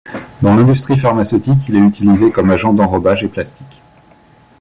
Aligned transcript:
Dans 0.41 0.55
l'industrie 0.55 0.97
pharmaceutique, 0.97 1.59
il 1.69 1.75
est 1.75 1.87
utilisé 1.87 2.31
comme 2.31 2.49
agent 2.49 2.73
d'enrobage 2.73 3.23
et 3.23 3.27
plastique. 3.27 3.83